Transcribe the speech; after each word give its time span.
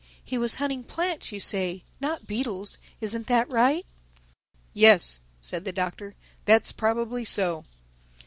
—He 0.23 0.35
was 0.35 0.55
hunting 0.55 0.81
plants, 0.83 1.31
you 1.31 1.39
say, 1.39 1.83
not 1.99 2.25
beetles. 2.25 2.79
Isn't 3.01 3.27
that 3.27 3.47
right?" 3.51 3.85
"Yes," 4.73 5.19
said 5.41 5.63
the 5.63 5.71
Doctor, 5.71 6.15
"that's 6.45 6.71
probably 6.71 7.23
so." 7.23 7.65